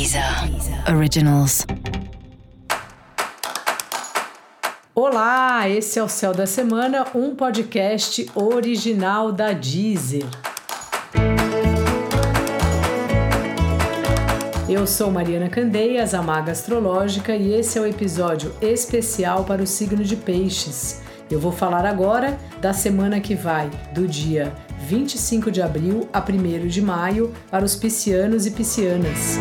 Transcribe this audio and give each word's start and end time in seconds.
Deezer 0.00 0.24
Originals. 0.96 1.66
Olá, 4.94 5.68
esse 5.68 5.98
é 5.98 6.02
o 6.02 6.08
Céu 6.08 6.32
da 6.32 6.46
Semana, 6.46 7.04
um 7.14 7.34
podcast 7.34 8.26
original 8.34 9.30
da 9.30 9.52
Deezer. 9.52 10.24
Eu 14.66 14.86
sou 14.86 15.10
Mariana 15.10 15.50
Candeias, 15.50 16.14
a 16.14 16.22
Maga 16.22 16.52
Astrológica, 16.52 17.36
e 17.36 17.52
esse 17.52 17.76
é 17.76 17.82
o 17.82 17.86
episódio 17.86 18.54
especial 18.62 19.44
para 19.44 19.62
o 19.62 19.66
signo 19.66 20.02
de 20.02 20.16
Peixes. 20.16 21.02
Eu 21.30 21.38
vou 21.38 21.52
falar 21.52 21.84
agora 21.84 22.38
da 22.58 22.72
semana 22.72 23.20
que 23.20 23.34
vai, 23.34 23.68
do 23.92 24.08
dia 24.08 24.50
25 24.78 25.50
de 25.50 25.60
abril 25.60 26.08
a 26.10 26.20
1 26.20 26.68
de 26.68 26.80
maio, 26.80 27.34
para 27.50 27.66
os 27.66 27.76
piscianos 27.76 28.46
e 28.46 28.50
piscianas. 28.50 29.38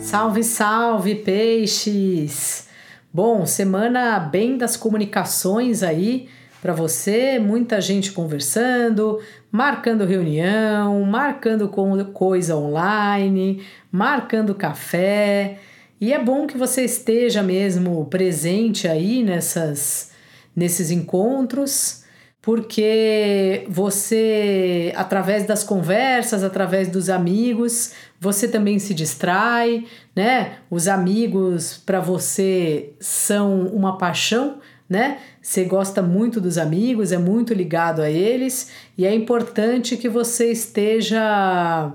Salve, 0.00 0.42
salve, 0.42 1.14
peixes! 1.14 2.66
Bom, 3.12 3.44
semana 3.44 4.18
bem 4.18 4.56
das 4.56 4.76
comunicações 4.76 5.82
aí 5.82 6.28
para 6.60 6.72
você, 6.72 7.38
muita 7.38 7.80
gente 7.80 8.10
conversando, 8.10 9.20
marcando 9.52 10.06
reunião, 10.06 11.02
marcando 11.02 11.68
coisa 12.12 12.56
online, 12.56 13.62
marcando 13.92 14.54
café. 14.54 15.58
E 16.00 16.12
é 16.12 16.18
bom 16.18 16.46
que 16.46 16.56
você 16.56 16.82
esteja 16.82 17.42
mesmo 17.42 18.04
presente 18.06 18.88
aí 18.88 19.22
nessas 19.22 20.10
nesses 20.56 20.90
encontros 20.90 21.99
porque 22.42 23.66
você, 23.68 24.92
através 24.96 25.46
das 25.46 25.62
conversas, 25.62 26.42
através 26.42 26.88
dos 26.88 27.10
amigos, 27.10 27.92
você 28.18 28.48
também 28.48 28.78
se 28.78 28.94
distrai, 28.94 29.84
né? 30.16 30.56
Os 30.70 30.88
amigos 30.88 31.82
para 31.84 32.00
você 32.00 32.94
são 32.98 33.66
uma 33.66 33.98
paixão, 33.98 34.58
né? 34.88 35.18
Você 35.42 35.64
gosta 35.64 36.00
muito 36.00 36.40
dos 36.40 36.56
amigos, 36.56 37.12
é 37.12 37.18
muito 37.18 37.52
ligado 37.52 38.00
a 38.00 38.10
eles 38.10 38.70
e 38.96 39.06
é 39.06 39.14
importante 39.14 39.96
que 39.96 40.08
você 40.08 40.50
esteja 40.50 41.92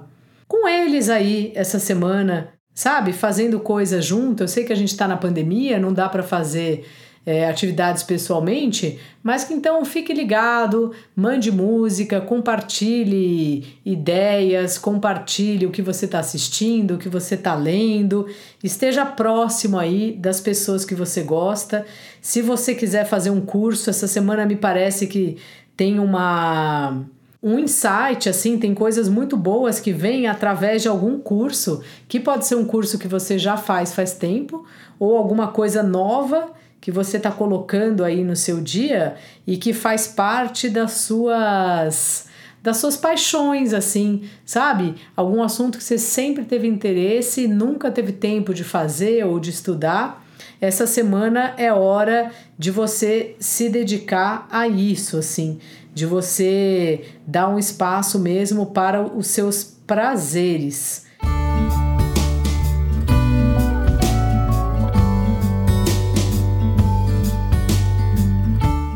com 0.48 0.67
eles 0.67 1.09
aí 1.09 1.52
essa 1.55 1.80
semana, 1.80 2.53
sabe? 2.73 3.14
Fazendo 3.14 3.59
coisas 3.59 4.05
junto. 4.05 4.44
Eu 4.44 4.48
sei 4.48 4.64
que 4.64 4.73
a 4.73 4.75
gente 4.75 4.92
está 4.92 5.08
na 5.08 5.17
pandemia, 5.17 5.80
não 5.80 5.92
dá 5.92 6.08
para 6.08 6.22
fazer 6.22 6.86
é, 7.26 7.50
atividades 7.50 8.04
pessoalmente, 8.04 9.00
mas 9.23 9.44
que 9.44 9.54
então 9.54 9.84
fique 9.84 10.14
ligado, 10.14 10.92
mande 11.16 11.52
música, 11.52 12.22
compartilhe 12.22 13.80
ideias, 13.84 14.78
compartilhe 14.78 15.66
o 15.66 15.72
que 15.72 15.82
você 15.82 16.06
está 16.06 16.20
assistindo, 16.20 16.94
o 16.94 16.98
que 16.98 17.09
você 17.09 17.34
está 17.34 17.56
lendo, 17.56 18.28
esteja 18.64 19.06
próximo 19.06 19.80
aí 19.80 20.12
das 20.12 20.40
pessoas 20.40 20.86
que 20.86 20.94
você 20.94 21.23
gosta. 21.23 21.86
Se 22.22 22.42
você 22.42 22.76
quiser 22.76 23.06
fazer 23.06 23.32
um 23.32 23.42
curso, 23.42 23.89
essa 23.89 24.08
semana 24.08 24.45
me 24.45 24.56
parece 24.56 25.08
que 25.08 25.38
tem 25.76 26.00
uma 26.00 27.04
um 27.42 27.60
insight, 27.60 28.28
assim, 28.28 28.58
tem 28.58 28.73
coisas 28.73 29.08
muito 29.08 29.38
boas 29.38 29.80
que 29.80 29.92
vêm 29.92 30.26
através 30.26 30.82
de 30.82 30.88
algum 30.88 31.20
curso, 31.20 31.84
que 32.08 32.20
pode 32.20 32.48
ser 32.48 32.56
um 32.56 32.66
curso 32.66 32.98
que 32.98 33.08
você 33.08 33.38
já 33.38 33.56
faz 33.56 33.94
faz 33.94 34.14
tempo, 34.14 34.66
ou 34.98 35.16
alguma 35.16 35.50
coisa 35.50 35.84
nova 35.84 36.56
que 36.86 36.91
você 36.91 37.17
está 37.17 37.31
colocando 37.31 38.03
aí 38.03 38.23
no 38.23 38.36
seu 38.36 38.61
dia 38.61 39.16
e 39.47 39.58
que 39.58 39.73
faz 39.73 40.08
parte 40.08 40.69
das 40.69 40.92
suas 40.92 42.27
das 42.61 42.77
suas 42.77 42.95
paixões, 42.95 43.73
assim, 43.73 44.22
sabe? 44.45 44.94
Algum 45.16 45.42
assunto 45.42 45.80
que 45.80 45.83
você 45.83 45.97
sempre 45.97 46.45
teve 46.45 46.67
interesse 46.67 47.45
e 47.45 47.47
nunca 47.47 47.89
teve 47.89 48.11
tempo 48.11 48.53
de 48.53 48.64
fazer 48.64 49.25
ou 49.25 49.39
de 49.39 49.50
estudar. 49.50 50.23
Essa 50.61 50.86
semana 50.86 51.55
é 51.58 51.73
hora 51.73 52.31
de 52.55 52.69
você 52.69 53.36
se 53.39 53.67
dedicar 53.67 54.47
a 54.52 54.67
isso, 54.67 55.17
assim, 55.17 55.58
de 55.92 56.05
você 56.05 57.05
dar 57.26 57.49
um 57.49 57.58
espaço 57.58 58.20
mesmo 58.20 58.67
para 58.67 59.02
os 59.02 59.26
seus 59.26 59.64
prazeres. 59.87 61.05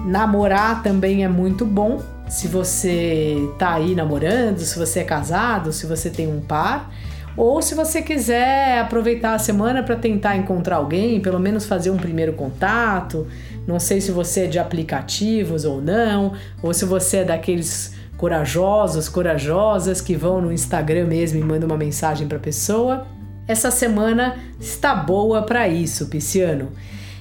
Namorar 0.09 0.81
também 0.81 1.23
é 1.23 1.27
muito 1.27 1.63
bom. 1.63 2.01
Se 2.27 2.47
você 2.47 3.37
tá 3.59 3.75
aí 3.75 3.93
namorando, 3.93 4.57
se 4.57 4.77
você 4.77 5.01
é 5.01 5.03
casado, 5.03 5.71
se 5.71 5.85
você 5.85 6.09
tem 6.09 6.27
um 6.27 6.41
par, 6.41 6.91
ou 7.37 7.61
se 7.61 7.75
você 7.75 8.01
quiser 8.01 8.79
aproveitar 8.79 9.35
a 9.35 9.39
semana 9.39 9.83
para 9.83 9.95
tentar 9.95 10.35
encontrar 10.35 10.77
alguém, 10.77 11.21
pelo 11.21 11.39
menos 11.39 11.67
fazer 11.67 11.91
um 11.91 11.97
primeiro 11.97 12.33
contato. 12.33 13.27
Não 13.67 13.79
sei 13.79 14.01
se 14.01 14.11
você 14.11 14.45
é 14.45 14.47
de 14.47 14.57
aplicativos 14.57 15.63
ou 15.63 15.79
não, 15.79 16.33
ou 16.63 16.73
se 16.73 16.85
você 16.85 17.17
é 17.17 17.23
daqueles 17.23 17.93
corajosos, 18.17 19.07
corajosas 19.07 20.01
que 20.01 20.15
vão 20.15 20.41
no 20.41 20.51
Instagram 20.51 21.05
mesmo 21.05 21.39
e 21.39 21.43
mandam 21.43 21.69
uma 21.69 21.77
mensagem 21.77 22.27
para 22.27 22.37
a 22.37 22.41
pessoa. 22.41 23.05
Essa 23.47 23.69
semana 23.69 24.37
está 24.59 24.95
boa 24.95 25.43
para 25.43 25.67
isso, 25.67 26.07
Pisciano. 26.07 26.69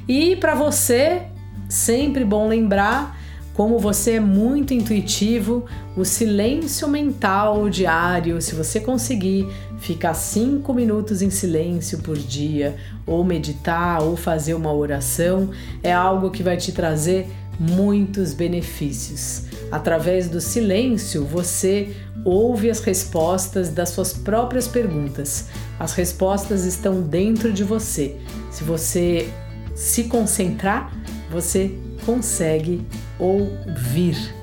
E 0.08 0.36
para 0.36 0.54
você 0.54 1.26
Sempre 1.68 2.24
bom 2.24 2.48
lembrar 2.48 3.16
como 3.58 3.80
você 3.80 4.12
é 4.12 4.20
muito 4.20 4.72
intuitivo, 4.72 5.64
o 5.96 6.04
silêncio 6.04 6.86
mental 6.86 7.68
diário, 7.68 8.40
se 8.40 8.54
você 8.54 8.78
conseguir 8.78 9.48
ficar 9.80 10.14
cinco 10.14 10.72
minutos 10.72 11.22
em 11.22 11.28
silêncio 11.28 11.98
por 11.98 12.16
dia, 12.16 12.76
ou 13.04 13.24
meditar, 13.24 14.00
ou 14.00 14.16
fazer 14.16 14.54
uma 14.54 14.72
oração, 14.72 15.50
é 15.82 15.92
algo 15.92 16.30
que 16.30 16.40
vai 16.40 16.56
te 16.56 16.70
trazer 16.70 17.26
muitos 17.58 18.32
benefícios. 18.32 19.46
Através 19.72 20.28
do 20.28 20.40
silêncio, 20.40 21.24
você 21.24 21.96
ouve 22.24 22.70
as 22.70 22.78
respostas 22.78 23.70
das 23.70 23.88
suas 23.88 24.12
próprias 24.12 24.68
perguntas. 24.68 25.46
As 25.80 25.94
respostas 25.94 26.64
estão 26.64 27.02
dentro 27.02 27.52
de 27.52 27.64
você. 27.64 28.16
Se 28.52 28.62
você 28.62 29.28
se 29.74 30.04
concentrar, 30.04 30.92
você 31.30 31.70
consegue 32.04 32.80
ouvir. 33.18 34.34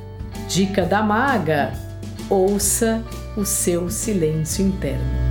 Dica 0.47 0.85
da 0.85 1.01
maga: 1.01 1.73
ouça 2.29 3.03
o 3.35 3.45
seu 3.45 3.89
silêncio 3.89 4.65
interno. 4.65 5.25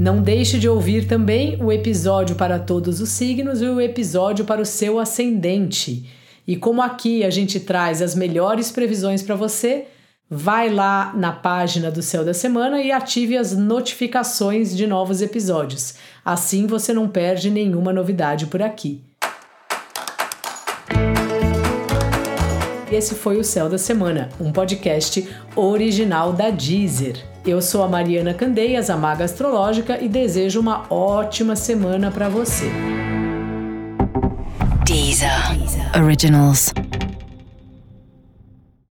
Não 0.00 0.22
deixe 0.22 0.58
de 0.58 0.66
ouvir 0.66 1.06
também 1.06 1.62
o 1.62 1.70
episódio 1.70 2.34
para 2.34 2.58
todos 2.58 3.02
os 3.02 3.10
signos 3.10 3.60
e 3.60 3.66
o 3.66 3.78
episódio 3.78 4.46
para 4.46 4.62
o 4.62 4.64
seu 4.64 4.98
ascendente. 4.98 6.08
E 6.46 6.56
como 6.56 6.80
aqui 6.80 7.22
a 7.22 7.28
gente 7.28 7.60
traz 7.60 8.00
as 8.00 8.14
melhores 8.14 8.70
previsões 8.70 9.22
para 9.22 9.34
você, 9.34 9.88
vai 10.30 10.72
lá 10.72 11.12
na 11.16 11.32
página 11.32 11.90
do 11.90 12.00
Céu 12.00 12.24
da 12.24 12.32
Semana 12.32 12.80
e 12.80 12.92
ative 12.92 13.36
as 13.36 13.52
notificações 13.56 14.76
de 14.76 14.86
novos 14.86 15.20
episódios. 15.20 15.94
Assim 16.24 16.68
você 16.68 16.92
não 16.92 17.08
perde 17.08 17.50
nenhuma 17.50 17.92
novidade 17.92 18.46
por 18.46 18.62
aqui. 18.62 19.02
Esse 22.92 23.14
foi 23.14 23.38
o 23.38 23.44
Céu 23.44 23.68
da 23.68 23.78
Semana, 23.78 24.28
um 24.40 24.52
podcast 24.52 25.28
original 25.56 26.32
da 26.32 26.50
Deezer. 26.50 27.24
Eu 27.46 27.62
sou 27.62 27.82
a 27.82 27.88
Mariana 27.88 28.34
Candeias, 28.34 28.90
a 28.90 28.96
Maga 28.96 29.24
Astrológica, 29.24 30.02
e 30.02 30.08
desejo 30.08 30.60
uma 30.60 30.92
ótima 30.92 31.56
semana 31.56 32.10
para 32.10 32.28
você. 32.28 32.68
Deezer. 34.84 35.56
Deezer. 35.56 36.02
Originals. 36.02 36.72